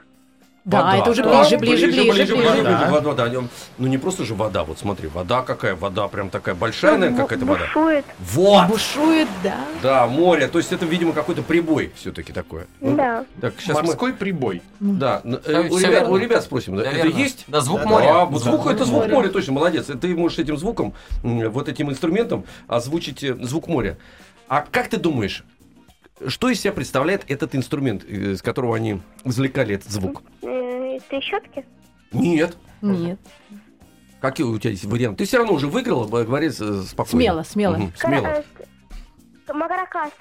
[0.70, 0.98] Да, Вода.
[0.98, 2.52] это уже Да, ближе, ближе, ближе, ближе, ближе.
[2.62, 2.86] ближе.
[2.92, 3.42] Вода, да.
[3.80, 7.24] Ну не просто же вода, вот смотри, вода какая, вода прям такая большая, наверное, Ну,
[7.28, 7.66] какая-то вода.
[7.66, 8.06] Бушует.
[8.20, 8.68] Вот!
[8.68, 9.58] Бушует, да.
[9.82, 10.48] Да, море.
[10.48, 12.68] То есть это, видимо, какой-то прибой все-таки такое.
[12.82, 13.26] Ну, Да.
[13.42, 13.84] Так, сейчас мы...
[13.84, 14.62] Морской прибой.
[14.80, 17.46] Да, н- э, Да, у, ребят, у ребят спросим, да, Да, это есть?
[17.48, 18.26] Да, звук Да, моря.
[18.26, 19.14] вот звук, Звук это звук моря.
[19.16, 19.88] моря, точно, молодец.
[19.88, 23.98] Ты можешь этим звуком, вот этим инструментом озвучить э, звук моря.
[24.48, 25.44] А как ты думаешь,
[26.28, 30.22] что из себя представляет этот инструмент, э, из которого они извлекали этот звук?
[31.10, 31.66] Э, Трещотки?
[32.12, 32.56] Нет.
[32.82, 33.20] Нет.
[34.22, 35.20] Какие у тебя есть варианты?
[35.24, 37.08] Ты все равно уже выиграла, говори э, спокойно.
[37.10, 37.74] Смело, смело.
[37.98, 38.28] Кара- смело.
[38.28, 40.12] э, Маракас.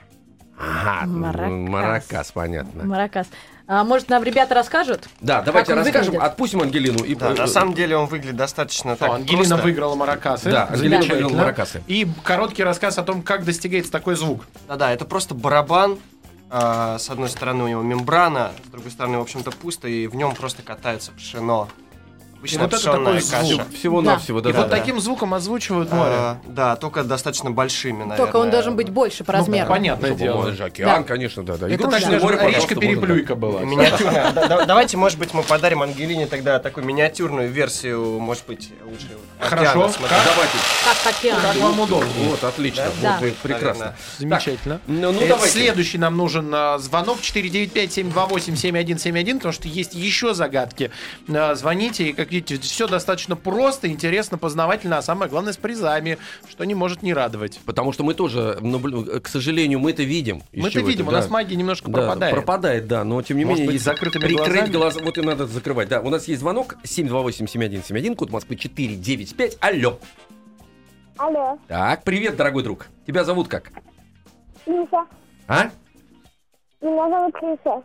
[0.61, 1.51] Ага, Маракас.
[1.69, 2.85] маракас, понятно.
[2.85, 3.29] Маракас.
[3.69, 5.09] А, может, нам ребята расскажут?
[5.21, 6.23] Да, давайте расскажем, выглядит?
[6.23, 7.05] отпустим Ангелину.
[7.05, 9.57] И, Да, э, на самом деле он выглядит достаточно Всё, так Ангелина просто.
[9.65, 10.51] выиграла маракасы.
[10.51, 11.83] Да, Ангелина выиграла маракасы.
[11.87, 14.47] И короткий рассказ о том, как достигается такой звук.
[14.67, 15.99] Да-да, это просто барабан.
[16.51, 20.15] А, с одной стороны у него мембрана, с другой стороны, в общем-то, пусто, и в
[20.15, 21.69] нем просто катается пшено.
[22.39, 23.41] Обычно вот это такой звук.
[23.41, 23.67] каша.
[23.77, 24.51] Всего-навсего, да.
[24.51, 24.77] И да, вот да.
[24.77, 26.13] таким звуком озвучивают море.
[26.15, 28.17] А, да, только достаточно большими, наверное.
[28.17, 29.69] Только он должен быть больше по Ну, размеру.
[29.69, 30.53] понятное Чтобы дело.
[30.53, 31.09] же океан, Да.
[31.09, 31.69] конечно, да, да.
[31.69, 32.81] Это так даже море, пожалуйста, речка да.
[32.81, 33.61] Переплюйка была.
[33.63, 34.33] Миниатюрная.
[34.33, 39.09] Да, да, Давайте, может быть, мы подарим Ангелине тогда такую миниатюрную версию, может быть, лучше.
[39.41, 39.91] Хорошо.
[39.99, 40.57] Давайте.
[40.85, 41.41] Как океан.
[41.43, 42.09] Как вам удобно.
[42.25, 42.85] Вот, отлично.
[43.03, 43.19] Да.
[43.21, 43.95] Вот, э, прекрасно.
[44.19, 44.81] Замечательно.
[44.87, 45.59] Ну, ну Э, давайте.
[45.59, 50.91] Следующий нам нужен а, звонок 495-728-7171, потому что есть еще загадки.
[51.29, 56.19] А, Звоните, и, как видите, все достаточно просто, интересно, познавательно, а самое главное, с призами,
[56.49, 57.61] что не может не радовать.
[57.65, 60.43] Потому что мы тоже, наблю- к сожалению, мы это видим.
[60.53, 61.19] Мы это видим, у да.
[61.19, 62.35] нас магия немножко Да, пропадает.
[62.35, 64.71] пропадает, да, но тем не Может менее, быть, закрытыми прикрыть глазами?
[64.73, 65.89] глаза, вот и надо закрывать.
[65.89, 69.57] Да, у нас есть звонок 728-7171, код Москвы 495.
[69.61, 69.99] Алло.
[71.17, 71.59] Алло.
[71.67, 72.87] Так, привет, дорогой друг.
[73.07, 73.71] Тебя зовут как?
[74.67, 75.05] Лиса.
[75.49, 75.71] А?
[76.81, 77.83] Меня зовут Лиса.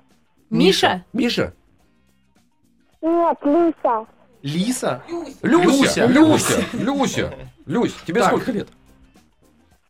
[0.49, 1.03] Миша?
[1.13, 1.53] Миша?
[3.01, 4.05] Нет, Лиса.
[4.43, 5.01] Лиса?
[5.41, 6.05] Люся!
[6.05, 6.05] Люся.
[6.05, 6.63] Люся!
[6.73, 7.33] Люся!
[7.65, 8.29] Люсь, тебе Так.
[8.29, 8.67] сколько лет?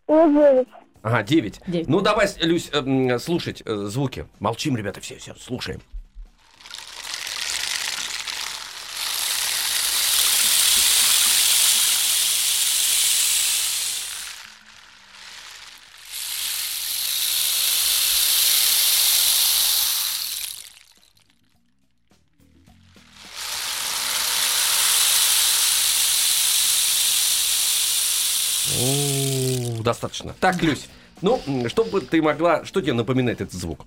[0.08, 0.68] Мне девять.
[1.02, 1.62] Ага, 9.
[1.68, 1.88] Девять.
[1.90, 4.26] Ну давай, Люсь, э, м, слушать э, звуки.
[4.40, 5.82] Молчим, ребята, все, все, слушаем.
[29.94, 30.34] Достаточно.
[30.40, 30.90] Так, Люсь,
[31.22, 33.86] ну, что бы ты могла, что тебе напоминает этот звук?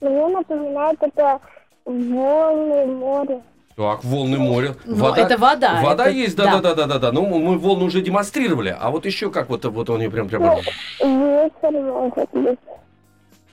[0.00, 1.40] Мне напоминает это
[1.84, 3.42] волны моря.
[3.74, 4.76] Так, волны моря.
[4.84, 6.60] Ну, это вода, Вода это- есть, да, да.
[6.60, 7.12] да, да, да, да.
[7.12, 8.76] Ну, мы волны уже демонстрировали.
[8.78, 10.42] А вот еще как вот, вот они прям прям.
[10.42, 12.58] Ветер может быть.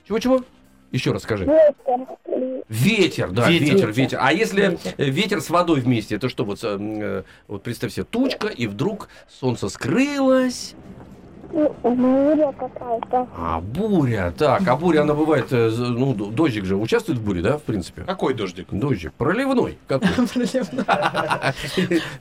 [0.06, 0.42] Чего-чего?
[0.92, 1.44] Еще раз скажи.
[1.44, 2.06] Ветер.
[2.68, 3.92] Ветер, да, ветер, Ветер.
[3.92, 4.18] ветер.
[4.22, 4.94] А если Ветер.
[5.12, 9.08] ветер с водой вместе, это что вот, э, э, вот представь себе тучка и вдруг
[9.28, 10.87] солнце скрылось, Ну,
[11.52, 13.28] буря какая-то.
[13.36, 17.58] а буря, так, а буря она бывает, э, ну дождик же участвует в буре, да,
[17.58, 18.02] в принципе?
[18.02, 18.68] Какой дождик?
[18.70, 20.08] Дождик проливной, какой?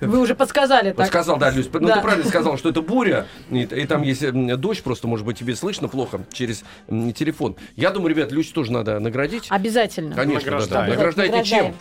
[0.02, 1.08] Вы уже подсказали так.
[1.08, 5.08] сказал, да, Люсь, ну ты правильно сказал, что это буря, и, там есть дождь, просто,
[5.08, 7.56] может быть, тебе слышно плохо через телефон.
[7.76, 9.48] Я думаю, ребят, Люсь тоже надо наградить.
[9.50, 10.16] Обязательно.
[10.16, 10.88] Конечно, да.
[10.88, 11.76] Награждайте чем?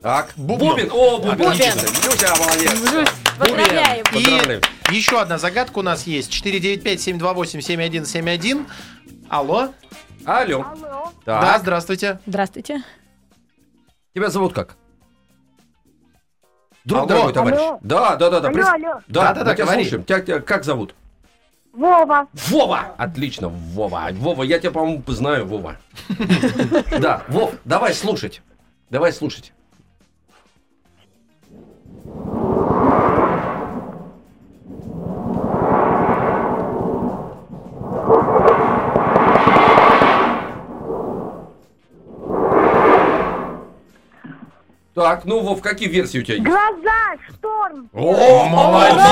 [0.00, 0.32] Так.
[0.36, 1.52] Бубен, о, Бубен.
[1.52, 2.92] Люся, молодец.
[2.92, 4.04] Люсь, Поздравляем.
[4.10, 4.60] И Поздравляем.
[4.92, 6.30] Еще одна загадка у нас есть.
[6.44, 8.66] 495-728-7171.
[9.28, 9.70] Алло?
[10.24, 10.62] Алло.
[10.64, 11.12] Алло.
[11.26, 12.20] Да, Так, здравствуйте.
[12.26, 12.82] Здравствуйте.
[14.14, 14.76] тебя зовут как?
[16.84, 17.08] Друг Алло.
[17.08, 17.58] дорогой товарищ.
[17.58, 17.78] Алло.
[17.82, 18.48] Да, да, да, да.
[18.48, 19.00] Алло, прис- алло.
[19.08, 19.82] Да, Да-да-да, мы тебя говори.
[19.84, 20.04] слушаем.
[20.04, 20.94] Тебя, тебя как зовут?
[21.72, 22.26] Вова.
[22.48, 22.94] Вова!
[22.98, 24.08] Отлично, Вова.
[24.12, 25.76] Вова, я тебя, по-моему, знаю, Вова.
[27.00, 28.42] Да, Вов, давай слушать.
[28.90, 29.52] Давай слушать.
[44.94, 46.46] Так, ну, Вов, какие версии у тебя есть?
[46.46, 47.16] Глаза.
[47.30, 47.88] Шторм.
[47.94, 49.02] О, Молодец!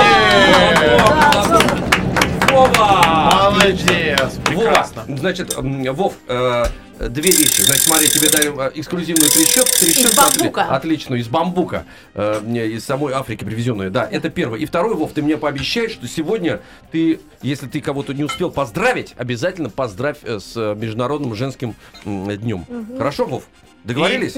[2.51, 3.51] Вова!
[3.53, 4.21] Молодец!
[4.51, 5.05] Вова, Прекрасно.
[5.09, 6.65] значит, Вов, э,
[7.09, 7.63] две вещи.
[7.63, 9.73] Значит, смотри, тебе дарим эксклюзивную трещотку.
[9.79, 10.61] трещотку бамбука.
[10.63, 11.85] отли- Отличную, из бамбука.
[12.15, 13.91] э, из самой Африки привезенную.
[13.91, 14.59] Да, это первое.
[14.59, 16.61] И второе, Вов, ты мне пообещаешь, что сегодня
[16.93, 21.75] ты, если ты кого-то не успел поздравить, обязательно поздравь э, с э, Международным женским
[22.05, 22.67] днем.
[22.99, 23.45] Хорошо, Вов?
[23.85, 24.37] Договорились?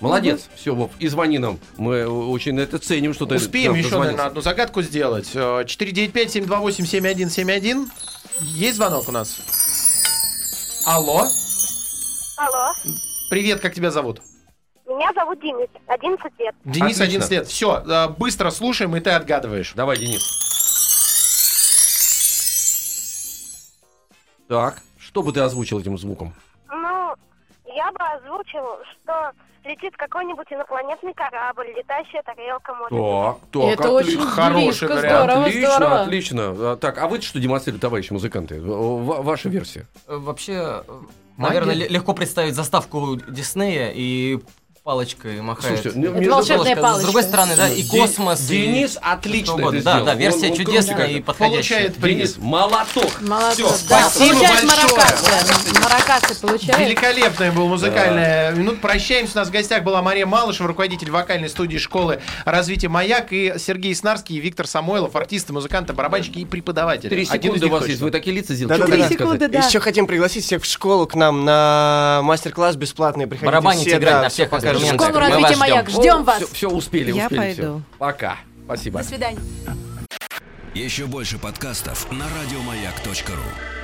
[0.00, 0.48] Молодец.
[0.54, 1.58] Все, Вов, и звони нам.
[1.76, 4.12] Мы э, очень это ценим, что ты Успеем еще, дозвонился.
[4.12, 5.30] наверное, одну загадку сделать.
[5.34, 7.88] Э, 495-728-7171.
[8.40, 9.36] Есть звонок у нас?
[10.86, 11.26] Алло.
[12.38, 12.72] Алло,
[13.28, 14.22] Привет, как тебя зовут?
[14.86, 16.54] меня зовут Денис, 11 лет.
[16.64, 17.04] Денис, Отлично.
[17.04, 17.46] 11 лет.
[17.48, 17.84] Все,
[18.18, 19.72] быстро слушаем, и ты отгадываешь.
[19.74, 20.20] Давай, Денис.
[24.48, 26.34] Так, что бы ты озвучил этим звуком?
[27.90, 28.62] Я бы озвучил,
[29.02, 29.32] что
[29.64, 33.50] летит какой-нибудь инопланетный корабль, летающая тарелка, может быть.
[33.52, 35.24] Так, Это очень Хороший близко, вариант.
[35.30, 36.00] здорово, отлично, здорово.
[36.02, 36.42] отлично.
[36.72, 38.60] А, Так, а вы что демонстрируете, товарищи музыканты?
[38.60, 39.86] В- Ваша версия.
[40.06, 40.82] Вообще,
[41.36, 41.60] Магия?
[41.60, 44.38] наверное, ле- легко представить заставку Диснея и
[44.94, 45.82] палочкой махает.
[45.82, 46.82] Слушайте, ну, Это волшебная Палочка.
[46.82, 47.00] палочка.
[47.00, 50.04] С другой стороны, да, и космос, и Денис что отлично это Да, сделал.
[50.04, 51.78] да, версия Он- он чудесная и подходящая.
[51.78, 52.16] Получает приз.
[52.16, 53.20] Денис, молоток.
[53.20, 54.10] Молодец, Всё, да.
[54.10, 54.88] спасибо Получаешь большое.
[54.90, 55.80] маракасы.
[55.80, 56.78] Маракасы получаешь.
[56.80, 58.80] Великолепная была музыкальная минут.
[58.80, 59.32] Прощаемся.
[59.34, 63.94] У нас в гостях была Мария Малышева, руководитель вокальной студии школы развития «Маяк», и Сергей
[63.94, 67.10] Снарский, и Виктор Самойлов, артисты, музыканты, барабанщики и преподаватели.
[67.10, 68.00] Три секунды у вас есть.
[68.00, 68.82] Вы такие лица сделали.
[68.90, 69.60] Три секунды, да.
[69.60, 73.28] Еще хотим пригласить всех в школу к нам на мастер-класс бесплатный.
[73.28, 74.79] Приходите Барабанить, все, играть да, на всех покажем.
[74.82, 75.08] Инструментах.
[75.08, 75.56] Школу развития.
[75.56, 75.90] «Маяк».
[75.90, 76.36] Ждем вас.
[76.38, 77.38] Все, все успели, Я успели.
[77.38, 77.82] пойду.
[77.98, 78.38] Пока.
[78.64, 78.98] Спасибо.
[79.00, 79.40] До свидания.
[80.74, 83.79] Еще больше подкастов на радиомаяк.ру.